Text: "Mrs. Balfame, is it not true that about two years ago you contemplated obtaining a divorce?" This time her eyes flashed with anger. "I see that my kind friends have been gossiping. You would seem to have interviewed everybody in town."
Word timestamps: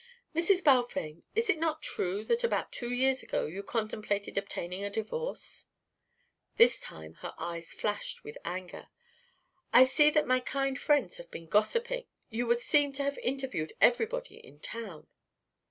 "Mrs. 0.35 0.63
Balfame, 0.63 1.25
is 1.35 1.47
it 1.47 1.59
not 1.59 1.83
true 1.83 2.23
that 2.23 2.43
about 2.43 2.71
two 2.71 2.91
years 2.91 3.21
ago 3.21 3.45
you 3.45 3.61
contemplated 3.61 4.35
obtaining 4.35 4.83
a 4.83 4.89
divorce?" 4.89 5.67
This 6.57 6.79
time 6.79 7.13
her 7.21 7.35
eyes 7.37 7.71
flashed 7.71 8.23
with 8.23 8.35
anger. 8.43 8.87
"I 9.71 9.83
see 9.83 10.09
that 10.09 10.25
my 10.25 10.39
kind 10.39 10.79
friends 10.79 11.17
have 11.17 11.29
been 11.29 11.45
gossiping. 11.45 12.07
You 12.31 12.47
would 12.47 12.61
seem 12.61 12.91
to 12.93 13.03
have 13.03 13.19
interviewed 13.19 13.73
everybody 13.79 14.37
in 14.37 14.59
town." 14.59 15.05